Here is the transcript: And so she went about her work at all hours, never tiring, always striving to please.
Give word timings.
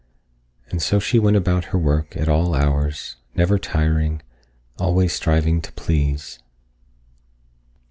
And 0.71 0.81
so 0.81 0.97
she 0.99 1.19
went 1.19 1.37
about 1.37 1.65
her 1.65 1.77
work 1.77 2.17
at 2.17 2.27
all 2.27 2.55
hours, 2.55 3.17
never 3.35 3.59
tiring, 3.59 4.23
always 4.79 5.13
striving 5.13 5.61
to 5.61 5.71
please. 5.73 6.39